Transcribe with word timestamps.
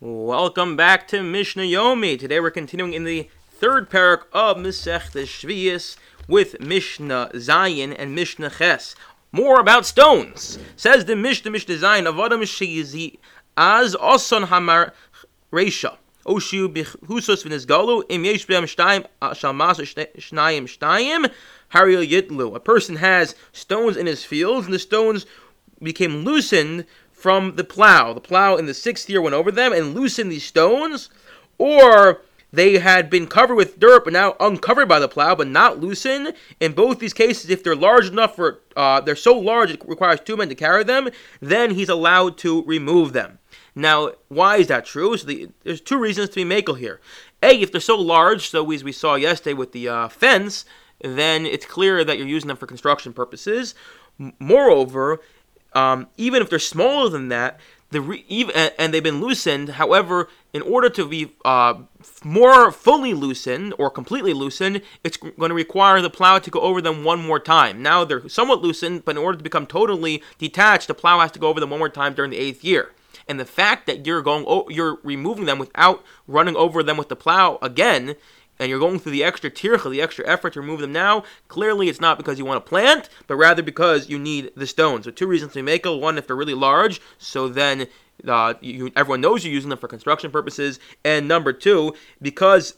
Welcome 0.00 0.74
back 0.74 1.06
to 1.08 1.22
Mishnah 1.22 1.62
Yomi. 1.62 2.18
Today 2.18 2.40
we're 2.40 2.50
continuing 2.50 2.94
in 2.94 3.04
the 3.04 3.30
third 3.48 3.88
perek 3.88 4.24
of 4.32 4.56
Masech 4.56 5.12
Shviis 5.12 5.96
with 6.26 6.58
Mishnah 6.60 7.30
Zayin 7.34 7.94
and 7.96 8.12
Mishnah 8.12 8.50
Ches. 8.50 8.96
More 9.30 9.60
about 9.60 9.86
stones. 9.86 10.58
Says 10.74 11.04
the 11.04 11.14
Mishnah 11.14 11.52
Mishnah 11.52 11.76
Zayin 11.76 12.06
of 12.06 12.18
Adam 12.18 12.40
Shizi 12.40 13.18
as 13.56 13.94
Oson 13.94 14.48
Hamar 14.48 14.92
Reisha. 15.52 15.96
Oshu 16.26 16.68
bichusos 16.68 17.44
v'nizgalu 17.44 18.02
im 18.08 18.24
yesh 18.24 18.46
b'em 18.46 18.64
shtayim 18.64 19.06
shalmas 19.22 19.78
shnayim 20.16 20.64
shtayim 20.64 21.30
hariyel 21.72 22.10
yitlu. 22.10 22.56
A 22.56 22.60
person 22.60 22.96
has 22.96 23.36
stones 23.52 23.96
in 23.96 24.06
his 24.06 24.24
fields, 24.24 24.66
and 24.66 24.74
the 24.74 24.80
stones 24.80 25.24
became 25.80 26.24
loosened 26.24 26.84
from 27.24 27.56
the 27.56 27.64
plow. 27.64 28.12
The 28.12 28.20
plow 28.20 28.56
in 28.56 28.66
the 28.66 28.74
sixth 28.74 29.08
year 29.08 29.22
went 29.22 29.32
over 29.34 29.50
them 29.50 29.72
and 29.72 29.94
loosened 29.94 30.30
these 30.30 30.44
stones, 30.44 31.08
or 31.56 32.20
they 32.52 32.76
had 32.76 33.08
been 33.08 33.26
covered 33.26 33.54
with 33.54 33.80
dirt 33.80 34.04
but 34.04 34.12
now 34.12 34.36
uncovered 34.40 34.88
by 34.88 34.98
the 34.98 35.08
plow 35.08 35.34
but 35.34 35.48
not 35.48 35.80
loosened. 35.80 36.34
In 36.60 36.72
both 36.72 36.98
these 36.98 37.14
cases, 37.14 37.48
if 37.48 37.64
they're 37.64 37.74
large 37.74 38.08
enough 38.08 38.36
for, 38.36 38.60
uh, 38.76 39.00
they're 39.00 39.16
so 39.16 39.38
large 39.38 39.70
it 39.70 39.80
requires 39.88 40.20
two 40.20 40.36
men 40.36 40.50
to 40.50 40.54
carry 40.54 40.84
them, 40.84 41.08
then 41.40 41.70
he's 41.70 41.88
allowed 41.88 42.36
to 42.38 42.62
remove 42.64 43.14
them. 43.14 43.38
Now, 43.74 44.10
why 44.28 44.58
is 44.58 44.66
that 44.66 44.84
true? 44.84 45.16
So 45.16 45.26
the, 45.26 45.48
there's 45.62 45.80
two 45.80 45.98
reasons 45.98 46.28
to 46.28 46.34
be 46.34 46.44
makel 46.44 46.78
here. 46.78 47.00
A, 47.42 47.58
if 47.58 47.72
they're 47.72 47.80
so 47.80 47.96
large, 47.96 48.50
so 48.50 48.70
as 48.70 48.84
we 48.84 48.92
saw 48.92 49.14
yesterday 49.14 49.54
with 49.54 49.72
the 49.72 49.88
uh, 49.88 50.08
fence, 50.08 50.66
then 51.00 51.46
it's 51.46 51.64
clear 51.64 52.04
that 52.04 52.18
you're 52.18 52.26
using 52.26 52.48
them 52.48 52.58
for 52.58 52.66
construction 52.66 53.14
purposes. 53.14 53.74
Moreover, 54.38 55.20
um, 55.74 56.08
even 56.16 56.42
if 56.42 56.50
they're 56.50 56.58
smaller 56.58 57.08
than 57.08 57.28
that, 57.28 57.60
the 57.90 58.00
re- 58.00 58.24
even, 58.28 58.54
and 58.78 58.92
they've 58.92 59.02
been 59.02 59.20
loosened. 59.20 59.70
However, 59.70 60.28
in 60.52 60.62
order 60.62 60.88
to 60.90 61.06
be 61.06 61.32
uh, 61.44 61.74
more 62.24 62.70
fully 62.70 63.14
loosened 63.14 63.74
or 63.78 63.88
completely 63.90 64.34
loosened, 64.34 64.82
it's 65.02 65.16
going 65.16 65.50
to 65.50 65.54
require 65.54 66.00
the 66.00 66.10
plow 66.10 66.38
to 66.38 66.50
go 66.50 66.60
over 66.60 66.80
them 66.80 67.04
one 67.04 67.24
more 67.24 67.40
time. 67.40 67.82
Now 67.82 68.04
they're 68.04 68.28
somewhat 68.28 68.62
loosened, 68.62 69.04
but 69.04 69.16
in 69.16 69.22
order 69.22 69.38
to 69.38 69.44
become 69.44 69.66
totally 69.66 70.22
detached, 70.38 70.88
the 70.88 70.94
plow 70.94 71.20
has 71.20 71.30
to 71.32 71.38
go 71.38 71.48
over 71.48 71.60
them 71.60 71.70
one 71.70 71.78
more 71.78 71.88
time 71.88 72.14
during 72.14 72.30
the 72.30 72.38
eighth 72.38 72.64
year. 72.64 72.90
And 73.26 73.40
the 73.40 73.46
fact 73.46 73.86
that 73.86 74.06
you're 74.06 74.22
going, 74.22 74.44
you're 74.68 74.98
removing 75.02 75.46
them 75.46 75.58
without 75.58 76.04
running 76.26 76.56
over 76.56 76.82
them 76.82 76.96
with 76.96 77.08
the 77.08 77.16
plow 77.16 77.58
again 77.62 78.16
and 78.58 78.68
you're 78.68 78.78
going 78.78 78.98
through 78.98 79.12
the 79.12 79.24
extra 79.24 79.50
tircha, 79.50 79.90
the 79.90 80.02
extra 80.02 80.26
effort 80.26 80.52
to 80.54 80.60
remove 80.60 80.80
them 80.80 80.92
now, 80.92 81.24
clearly 81.48 81.88
it's 81.88 82.00
not 82.00 82.18
because 82.18 82.38
you 82.38 82.44
want 82.44 82.64
to 82.64 82.68
plant, 82.68 83.08
but 83.26 83.36
rather 83.36 83.62
because 83.62 84.08
you 84.08 84.18
need 84.18 84.50
the 84.56 84.66
stones. 84.66 85.04
So 85.04 85.10
two 85.10 85.26
reasons 85.26 85.52
to 85.54 85.62
make 85.62 85.84
it. 85.86 86.00
One, 86.00 86.18
if 86.18 86.26
they're 86.26 86.36
really 86.36 86.54
large, 86.54 87.00
so 87.18 87.48
then 87.48 87.86
uh, 88.26 88.54
you, 88.60 88.90
everyone 88.96 89.20
knows 89.20 89.44
you're 89.44 89.52
using 89.52 89.70
them 89.70 89.78
for 89.78 89.88
construction 89.88 90.30
purposes. 90.30 90.78
And 91.04 91.26
number 91.26 91.52
two, 91.52 91.94
because 92.22 92.76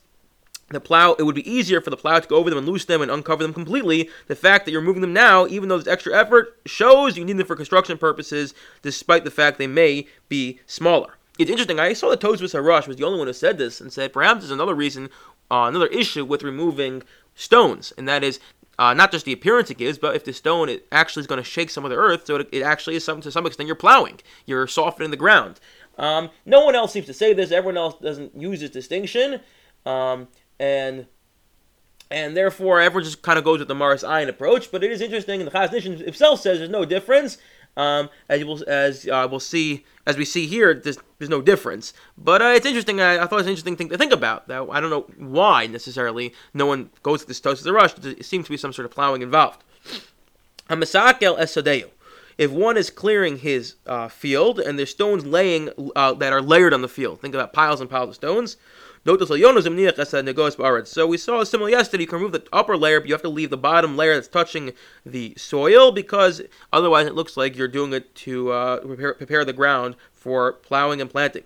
the 0.68 0.80
plow, 0.80 1.12
it 1.12 1.22
would 1.22 1.34
be 1.34 1.48
easier 1.48 1.80
for 1.80 1.90
the 1.90 1.96
plow 1.96 2.18
to 2.18 2.26
go 2.26 2.36
over 2.36 2.50
them 2.50 2.58
and 2.58 2.66
loose 2.66 2.86
them 2.86 3.00
and 3.00 3.10
uncover 3.10 3.42
them 3.42 3.54
completely. 3.54 4.10
The 4.26 4.34
fact 4.34 4.64
that 4.64 4.72
you're 4.72 4.80
moving 4.80 5.02
them 5.02 5.12
now, 5.12 5.46
even 5.46 5.68
though 5.68 5.78
there's 5.78 5.92
extra 5.92 6.16
effort, 6.18 6.58
shows 6.66 7.16
you 7.16 7.24
need 7.24 7.36
them 7.36 7.46
for 7.46 7.54
construction 7.54 7.98
purposes, 7.98 8.54
despite 8.82 9.24
the 9.24 9.30
fact 9.30 9.58
they 9.58 9.68
may 9.68 10.06
be 10.28 10.60
smaller. 10.66 11.16
It's 11.38 11.50
interesting. 11.50 11.78
I 11.78 11.92
saw 11.92 12.08
that 12.10 12.20
Tosfos 12.20 12.54
Harash 12.54 12.86
was 12.86 12.96
the 12.96 13.04
only 13.04 13.18
one 13.18 13.26
who 13.26 13.32
said 13.32 13.58
this 13.58 13.80
and 13.80 13.92
said 13.92 14.12
perhaps 14.12 14.40
there's 14.40 14.50
another 14.50 14.74
reason 14.74 15.10
uh, 15.50 15.66
another 15.68 15.86
issue 15.88 16.24
with 16.24 16.42
removing 16.42 17.02
stones, 17.34 17.92
and 17.96 18.08
that 18.08 18.24
is 18.24 18.40
uh, 18.78 18.94
not 18.94 19.12
just 19.12 19.24
the 19.24 19.32
appearance 19.32 19.70
it 19.70 19.78
gives, 19.78 19.98
but 19.98 20.16
if 20.16 20.24
the 20.24 20.32
stone 20.32 20.68
it 20.68 20.86
actually 20.90 21.20
is 21.20 21.26
going 21.26 21.42
to 21.42 21.48
shake 21.48 21.70
some 21.70 21.84
of 21.84 21.90
the 21.90 21.96
earth, 21.96 22.26
so 22.26 22.36
it, 22.36 22.48
it 22.52 22.62
actually 22.62 22.96
is 22.96 23.04
some 23.04 23.20
to 23.20 23.30
some 23.30 23.46
extent 23.46 23.66
you're 23.66 23.76
plowing, 23.76 24.20
you're 24.46 24.66
softening 24.66 25.10
the 25.10 25.16
ground. 25.16 25.60
Um, 25.98 26.30
no 26.44 26.64
one 26.64 26.74
else 26.74 26.92
seems 26.92 27.06
to 27.06 27.14
say 27.14 27.32
this. 27.32 27.50
Everyone 27.50 27.78
else 27.78 27.96
doesn't 28.00 28.36
use 28.36 28.60
this 28.60 28.70
distinction, 28.70 29.40
um, 29.84 30.28
and 30.58 31.06
and 32.10 32.36
therefore 32.36 32.80
everyone 32.80 33.04
just 33.04 33.22
kind 33.22 33.38
of 33.38 33.44
goes 33.44 33.58
with 33.58 33.68
the 33.68 33.74
Maris 33.74 34.04
Ayin 34.04 34.28
approach. 34.28 34.70
But 34.70 34.84
it 34.84 34.90
is 34.90 35.00
interesting, 35.00 35.40
and 35.40 35.50
the 35.50 35.54
Chazon 35.54 35.74
Ish 35.74 35.84
himself 35.84 36.40
says 36.40 36.58
there's 36.58 36.70
no 36.70 36.84
difference. 36.84 37.38
Um, 37.76 38.08
as 38.28 38.44
we'll 38.44 38.68
as 38.68 39.06
uh, 39.06 39.28
we'll 39.30 39.40
see 39.40 39.84
as 40.06 40.16
we 40.16 40.24
see 40.24 40.46
here, 40.46 40.72
there's, 40.72 40.98
there's 41.18 41.28
no 41.28 41.42
difference. 41.42 41.92
But 42.16 42.40
uh, 42.40 42.52
it's 42.56 42.64
interesting. 42.64 43.00
I, 43.00 43.22
I, 43.22 43.26
thought 43.26 43.40
it's 43.40 43.46
an 43.46 43.50
interesting 43.50 43.76
thing 43.76 43.88
to 43.90 43.98
think 43.98 44.12
about. 44.12 44.48
That 44.48 44.66
I 44.70 44.80
don't 44.80 44.90
know 44.90 45.06
why 45.18 45.66
necessarily 45.66 46.32
no 46.54 46.66
one 46.66 46.90
goes 47.02 47.22
to 47.22 47.26
this 47.28 47.40
Tosfos 47.40 47.66
Harash. 47.66 47.94
There 47.96 48.22
seems 48.22 48.46
to 48.46 48.50
be 48.50 48.56
some 48.56 48.72
sort 48.72 48.86
of 48.86 48.92
plowing 48.92 49.22
involved. 49.22 49.62
Hamasakel 50.70 51.38
esadeu. 51.38 51.90
If 52.38 52.50
one 52.50 52.76
is 52.76 52.90
clearing 52.90 53.38
his 53.38 53.76
uh, 53.86 54.08
field 54.08 54.60
and 54.60 54.78
there's 54.78 54.90
stones 54.90 55.24
laying 55.24 55.70
uh, 55.94 56.14
that 56.14 56.32
are 56.32 56.42
layered 56.42 56.74
on 56.74 56.82
the 56.82 56.88
field, 56.88 57.20
think 57.20 57.34
about 57.34 57.52
piles 57.52 57.80
and 57.80 57.88
piles 57.88 58.10
of 58.10 58.14
stones. 58.14 58.56
So 59.06 59.14
we 59.14 59.24
saw 61.16 61.40
a 61.40 61.46
similar 61.46 61.70
yesterday. 61.70 62.02
You 62.02 62.08
can 62.08 62.18
remove 62.18 62.32
the 62.32 62.44
upper 62.52 62.76
layer, 62.76 63.00
but 63.00 63.08
you 63.08 63.14
have 63.14 63.22
to 63.22 63.28
leave 63.28 63.50
the 63.50 63.56
bottom 63.56 63.96
layer 63.96 64.14
that's 64.14 64.26
touching 64.26 64.72
the 65.04 65.32
soil 65.36 65.92
because 65.92 66.42
otherwise 66.72 67.06
it 67.06 67.14
looks 67.14 67.36
like 67.36 67.56
you're 67.56 67.68
doing 67.68 67.92
it 67.92 68.12
to 68.16 68.50
uh, 68.50 68.80
prepare, 68.80 69.14
prepare 69.14 69.44
the 69.44 69.52
ground 69.52 69.94
for 70.12 70.54
plowing 70.54 71.00
and 71.00 71.08
planting. 71.08 71.44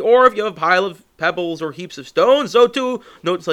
Or 0.00 0.26
if 0.26 0.36
you 0.36 0.44
have 0.44 0.52
a 0.52 0.56
pile 0.56 0.84
of 0.84 1.04
pebbles 1.16 1.62
or 1.62 1.72
heaps 1.72 1.98
of 1.98 2.08
stones, 2.08 2.52
so 2.52 2.66
too, 2.66 3.02
note 3.22 3.44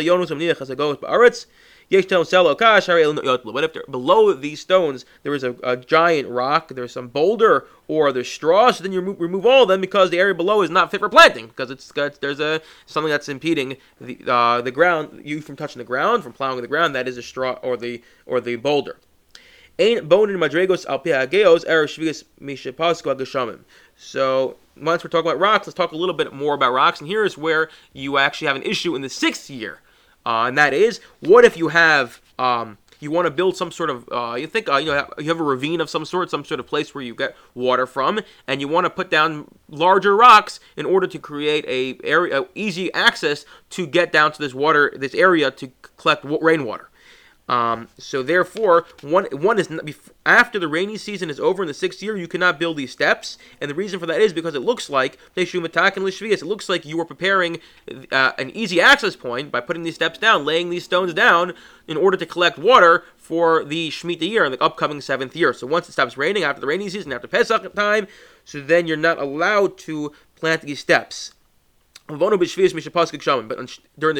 but 3.43 3.63
if 3.63 3.91
below 3.91 4.31
these 4.33 4.59
stones 4.59 5.05
there 5.23 5.33
is 5.33 5.43
a, 5.43 5.55
a, 5.63 5.75
giant 5.75 6.29
rock, 6.29 6.69
there's 6.69 6.91
some 6.91 7.07
boulder, 7.07 7.65
or 7.87 8.11
there's 8.11 8.31
straw, 8.31 8.69
so 8.69 8.83
then 8.83 8.91
you 8.91 8.99
remove, 8.99 9.19
remove 9.19 9.45
all 9.45 9.63
of 9.63 9.69
them 9.69 9.81
because 9.81 10.11
the 10.11 10.19
area 10.19 10.35
below 10.35 10.61
is 10.61 10.69
not 10.69 10.91
fit 10.91 10.99
for 10.99 11.09
planting 11.09 11.47
because 11.47 11.71
it's 11.71 11.91
got 11.91 12.21
there's 12.21 12.39
a 12.39 12.61
something 12.85 13.09
that's 13.09 13.27
impeding 13.27 13.77
the 13.99 14.19
uh, 14.27 14.61
the 14.61 14.71
ground 14.71 15.21
you 15.25 15.41
from 15.41 15.55
touching 15.55 15.79
the 15.79 15.83
ground, 15.83 16.21
from 16.21 16.33
plowing 16.33 16.61
the 16.61 16.67
ground. 16.67 16.93
That 16.93 17.07
is 17.07 17.17
a 17.17 17.23
straw 17.23 17.53
or 17.63 17.75
the 17.75 18.03
or 18.27 18.39
the 18.39 18.55
boulder. 18.57 18.97
Ein 19.79 20.07
bonin 20.07 20.37
madregos 20.37 20.85
al 20.87 20.99
geos 20.99 21.63
shvigas 21.65 22.23
mishapasko 22.41 23.59
So 23.95 24.57
once 24.75 25.03
we're 25.03 25.09
talking 25.09 25.31
about 25.31 25.39
rocks, 25.39 25.67
let's 25.67 25.75
talk 25.75 25.93
a 25.93 25.97
little 25.97 26.15
bit 26.15 26.33
more 26.33 26.53
about 26.53 26.73
rocks. 26.73 26.99
And 26.99 27.07
here 27.07 27.23
is 27.23 27.37
where 27.37 27.69
you 27.93 28.17
actually 28.17 28.47
have 28.47 28.57
an 28.57 28.63
issue 28.63 28.95
in 28.95 29.01
the 29.01 29.09
sixth 29.09 29.49
year 29.49 29.79
uh, 30.25 30.45
and 30.47 30.57
that 30.57 30.73
is, 30.73 30.99
what 31.21 31.45
if 31.45 31.57
you 31.57 31.69
have 31.69 32.21
um, 32.37 32.77
you 32.99 33.09
want 33.09 33.25
to 33.25 33.31
build 33.31 33.55
some 33.55 33.71
sort 33.71 33.89
of 33.89 34.07
uh, 34.11 34.35
you 34.35 34.47
think 34.47 34.67
uh, 34.69 34.77
you 34.77 34.87
know 34.87 35.07
you 35.17 35.29
have 35.29 35.39
a 35.39 35.43
ravine 35.43 35.81
of 35.81 35.89
some 35.89 36.05
sort, 36.05 36.29
some 36.29 36.43
sort 36.43 36.59
of 36.59 36.67
place 36.67 36.93
where 36.93 37.03
you 37.03 37.15
get 37.15 37.35
water 37.55 37.87
from, 37.87 38.19
and 38.47 38.61
you 38.61 38.67
want 38.67 38.85
to 38.85 38.89
put 38.89 39.09
down 39.09 39.47
larger 39.69 40.15
rocks 40.15 40.59
in 40.75 40.85
order 40.85 41.07
to 41.07 41.17
create 41.17 41.65
a 41.67 41.97
area 42.05 42.45
easy 42.55 42.93
access 42.93 43.45
to 43.69 43.87
get 43.87 44.11
down 44.11 44.31
to 44.31 44.39
this 44.39 44.53
water 44.53 44.93
this 44.95 45.15
area 45.15 45.49
to 45.49 45.71
collect 45.97 46.25
rainwater. 46.41 46.89
Um, 47.49 47.87
so 47.97 48.21
therefore, 48.21 48.85
one 49.01 49.25
one 49.31 49.57
is 49.57 49.69
after 50.23 50.59
the 50.59 50.67
rainy 50.67 50.97
season 50.97 51.31
is 51.31 51.39
over 51.39 51.63
in 51.63 51.67
the 51.67 51.73
sixth 51.73 52.03
year, 52.03 52.15
you 52.15 52.27
cannot 52.27 52.59
build 52.59 52.77
these 52.77 52.91
steps, 52.91 53.39
and 53.59 53.71
the 53.71 53.75
reason 53.75 53.99
for 53.99 54.05
that 54.05 54.21
is 54.21 54.33
because 54.33 54.53
it 54.53 54.61
looks 54.61 54.87
like 54.87 55.17
It 55.35 56.43
looks 56.43 56.69
like 56.69 56.85
you 56.85 56.95
were 56.95 57.05
preparing 57.05 57.59
uh, 58.11 58.33
an 58.37 58.51
easy 58.51 58.79
access 58.79 59.15
point 59.15 59.51
by 59.51 59.61
putting 59.61 59.81
these 59.81 59.95
steps 59.95 60.19
down, 60.19 60.45
laying 60.45 60.69
these 60.69 60.83
stones 60.83 61.11
down 61.13 61.53
in 61.87 61.97
order 61.97 62.17
to 62.17 62.25
collect 62.27 62.59
water 62.59 63.03
for 63.17 63.63
the 63.63 63.89
Shemitah 63.89 64.29
year 64.29 64.45
in 64.45 64.51
the 64.51 64.61
upcoming 64.61 65.01
seventh 65.01 65.35
year. 65.35 65.51
So 65.51 65.65
once 65.65 65.89
it 65.89 65.93
stops 65.93 66.17
raining 66.17 66.43
after 66.43 66.61
the 66.61 66.67
rainy 66.67 66.87
season, 66.89 67.11
after 67.11 67.27
Pesach 67.27 67.73
time, 67.73 68.07
so 68.45 68.61
then 68.61 68.85
you're 68.85 68.95
not 68.95 69.17
allowed 69.17 69.77
to 69.79 70.13
plant 70.35 70.61
these 70.61 70.79
steps. 70.79 71.33
But 72.09 72.17
during 72.17 72.39
the 72.39 72.45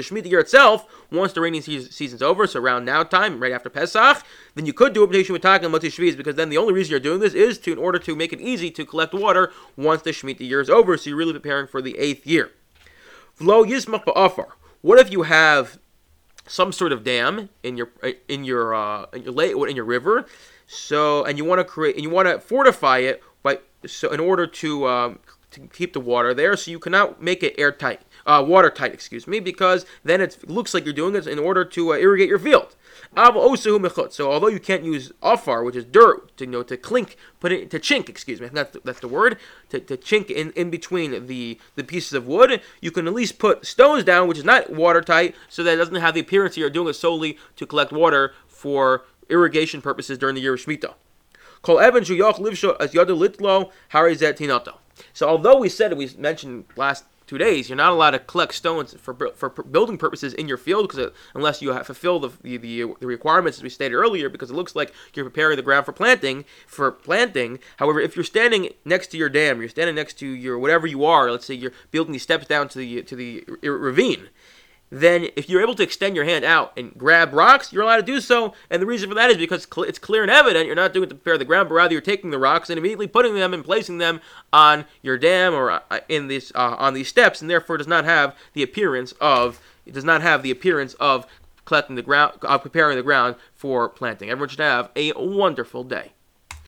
Shemitah 0.02 0.30
year 0.30 0.40
itself, 0.40 0.86
once 1.12 1.34
the 1.34 1.42
rainy 1.42 1.60
season 1.60 2.16
is 2.16 2.22
over, 2.22 2.46
so 2.46 2.60
around 2.60 2.86
now 2.86 3.02
time, 3.02 3.40
right 3.40 3.52
after 3.52 3.68
Pesach, 3.68 4.24
then 4.54 4.68
you 4.68 4.74
could 4.74 4.94
do 4.94 5.02
a 5.02 5.08
petition 5.08 5.34
with 5.34 5.42
Taka 5.42 5.66
and 5.66 5.74
Shviz 5.74 6.16
because 6.16 6.36
then 6.36 6.50
the 6.50 6.58
only 6.58 6.72
reason 6.72 6.92
you're 6.92 7.00
doing 7.00 7.20
this 7.20 7.34
is 7.34 7.58
to 7.60 7.72
in 7.72 7.80
order 7.80 7.98
to 7.98 8.16
make 8.16 8.32
it 8.32 8.40
easy 8.40 8.70
to 8.70 8.86
collect 8.86 9.16
water 9.16 9.52
once 9.76 10.04
the 10.04 10.12
Shemitah 10.12 10.42
year 10.42 10.62
is 10.62 10.70
over. 10.70 10.98
So 10.98 11.10
you're 11.10 11.18
really 11.18 11.34
preparing 11.34 11.66
for 11.66 11.82
the 11.82 11.98
eighth 11.98 12.28
year. 12.28 12.52
V'lo 13.40 13.66
yismach 13.68 14.06
ba'afar. 14.06 14.50
What 14.82 15.00
if 15.00 15.12
you 15.12 15.24
have 15.24 15.80
some 16.46 16.72
sort 16.72 16.92
of 16.92 17.04
dam 17.04 17.50
in 17.64 17.76
your 17.76 17.90
in 18.28 18.44
your 18.44 18.76
uh, 18.76 19.06
in 19.14 19.24
your 19.24 19.34
lake 19.34 19.56
in 19.56 19.76
your 19.76 19.86
river, 19.86 20.28
so 20.68 21.24
and 21.24 21.40
you 21.40 21.46
want 21.46 21.60
to 21.60 21.66
create 21.66 21.96
and 21.96 22.04
you 22.04 22.10
want 22.12 22.28
to 22.28 22.40
fortify 22.40 23.00
it, 23.00 23.24
but 23.42 23.66
so 23.86 24.12
in 24.12 24.20
order 24.20 24.46
to 24.46 24.88
um, 24.88 25.20
to 25.52 25.62
keep 25.62 25.94
the 25.94 26.00
water 26.00 26.34
there, 26.34 26.56
so 26.56 26.72
you 26.72 26.80
cannot 26.80 27.22
make 27.22 27.42
it 27.42 27.56
airtight, 27.58 28.02
uh, 28.26 28.44
watertight, 28.48 28.94
excuse 28.94 29.28
me, 29.28 29.40
because 29.40 29.86
then 30.04 30.22
it 30.22 30.48
looks 30.50 30.74
like 30.74 30.86
you're 30.86 30.94
doing 30.94 31.16
it 31.16 31.26
in 31.28 31.40
order 31.40 31.66
to 31.66 31.94
uh, 31.94 31.98
irrigate 31.98 32.30
your 32.30 32.40
field. 32.40 32.76
So 33.16 34.32
although 34.32 34.48
you 34.48 34.60
can't 34.60 34.84
use 34.84 35.12
afar, 35.24 35.64
which 35.64 35.76
is 35.76 35.86
dirt, 35.86 36.38
to 36.38 36.46
you 36.46 36.52
know 36.52 36.64
to 36.64 36.78
clink, 36.78 37.18
put 37.40 37.52
it 37.52 37.72
to 37.72 37.80
chink, 37.80 38.08
excuse 38.10 38.40
me, 38.40 38.50
that's 38.52 38.78
that's 38.84 39.00
the 39.00 39.08
word, 39.08 39.38
to, 39.70 39.80
to 39.80 39.98
chink 39.98 40.30
in, 40.30 40.52
in 40.52 40.70
between 40.70 41.26
the 41.26 41.60
the 41.76 41.84
pieces 41.84 42.14
of 42.14 42.28
wood, 42.28 42.62
you 42.82 42.92
can 42.92 43.08
at 43.08 43.14
least 43.14 43.40
put 43.40 43.66
stones 43.66 44.04
down, 44.04 44.28
which 44.28 44.38
is 44.38 44.44
not 44.44 44.72
watertight, 44.72 45.36
so 45.48 45.64
that 45.64 45.74
it 45.74 45.78
doesn't 45.78 45.96
have 45.96 46.14
the 46.14 46.20
appearance 46.20 46.58
you're 46.58 46.70
doing 46.70 46.90
it 46.90 46.94
solely 46.94 47.38
to 47.56 47.66
collect 47.66 47.92
water 47.92 48.34
for 48.48 49.06
irrigation 49.30 49.82
purposes 49.82 50.18
during 50.18 50.36
the 50.36 50.42
year 50.42 50.54
of 50.54 50.60
Shemitah. 50.60 50.94
Kol 51.62 51.80
Evan 51.80 52.04
Shuyach 52.04 52.36
Livsho 52.36 52.76
as 52.80 52.94
Yada 52.94 53.14
Litlo 53.14 53.72
Harizet 53.92 54.38
Tinato. 54.38 54.76
So 55.14 55.28
although 55.28 55.58
we 55.58 55.70
said 55.70 55.96
we 55.98 56.10
mentioned 56.18 56.66
last 56.76 57.06
two 57.28 57.38
days, 57.38 57.70
you're 57.70 57.76
not 57.76 57.92
allowed 57.92 58.12
to 58.12 58.20
collect 58.20 58.56
stones 58.56 58.96
for 59.00 59.14
for 59.36 59.50
building 59.50 59.98
purposes 59.98 60.34
in 60.34 60.48
your 60.48 60.58
field 60.58 60.90
because 60.90 61.12
unless 61.36 61.62
you 61.62 61.72
fulfill 61.84 62.20
the, 62.20 62.30
the, 62.42 62.58
the 62.58 62.94
the 63.00 63.08
requirements 63.08 63.60
as 63.60 63.64
we 63.64 63.70
stated 63.70 63.96
earlier, 63.96 64.30
because 64.30 64.50
it 64.50 64.56
looks 64.56 64.76
like 64.76 64.94
you're 65.14 65.26
preparing 65.26 65.56
the 65.56 65.62
ground 65.62 65.86
for 65.86 65.94
planting 65.94 66.44
for 66.66 66.92
planting. 66.92 67.60
However, 67.78 68.00
if 68.00 68.16
you're 68.16 68.26
standing 68.26 68.70
next 68.84 69.08
to 69.08 69.18
your 69.18 69.30
dam, 69.30 69.60
you're 69.60 69.70
standing 69.70 69.96
next 69.96 70.16
to 70.20 70.28
your 70.28 70.58
whatever 70.58 70.88
you 70.88 71.06
are. 71.06 71.32
Let's 71.32 71.46
say 71.46 71.54
you're 71.54 71.74
building 71.92 72.14
these 72.14 72.24
steps 72.24 72.48
down 72.48 72.68
to 72.70 72.80
the 72.80 73.04
to 73.04 73.16
the 73.16 73.46
ravine 73.62 74.30
then 74.90 75.28
if 75.36 75.50
you're 75.50 75.62
able 75.62 75.76
to 75.76 75.84
extend 75.84 76.16
your 76.16 76.26
hand 76.26 76.44
out 76.44 76.74
and 76.78 76.98
grab 76.98 77.34
rocks, 77.34 77.72
you're 77.72 77.84
allowed 77.84 77.98
to 77.98 78.04
do 78.04 78.20
so. 78.20 78.54
And 78.70 78.82
the 78.82 78.86
reason 78.86 79.10
for 79.10 79.16
that 79.16 79.30
is 79.30 79.38
because 79.38 79.68
it's 79.78 80.00
clear 80.00 80.24
and 80.24 80.32
evident 80.32 80.66
you're 80.66 80.76
not 80.76 80.94
doing 80.94 81.04
it 81.06 81.10
to 81.10 81.16
prepare 81.16 81.38
the 81.38 81.46
ground, 81.46 81.70
but 81.70 81.76
rather 81.76 81.94
you're 81.94 82.02
taking 82.02 82.32
the 82.32 82.40
rocks 82.40 82.70
and 82.70 82.78
immediately 82.78 83.08
putting 83.08 83.36
them 83.36 83.54
and 83.54 83.64
placing 83.64 84.00
them 84.00 84.22
on 84.52 84.86
your 85.02 85.18
dam 85.18 85.54
or 85.54 85.72
uh, 85.72 86.00
in 86.08 86.28
this 86.28 86.52
uh, 86.56 86.76
on 86.80 86.94
these 86.94 87.08
steps, 87.08 87.42
and 87.42 87.50
therefore 87.50 87.78
does 87.78 87.88
not 87.88 88.06
have 88.06 88.36
the 88.54 88.64
appearance 88.64 89.14
of 89.22 89.62
it 89.86 89.94
does 89.94 90.06
not 90.06 90.22
have 90.22 90.44
the 90.44 90.52
appearance 90.52 90.94
of 90.96 91.26
collecting 91.66 91.96
the 91.96 92.02
ground, 92.02 92.34
uh, 92.42 92.58
preparing 92.58 92.98
the 92.98 93.04
ground 93.04 93.36
for 93.54 93.90
planting. 93.90 94.30
Everyone 94.30 94.50
should 94.50 94.60
have 94.60 94.90
a 94.96 95.14
wonderful 95.14 95.84
day. 95.84 96.14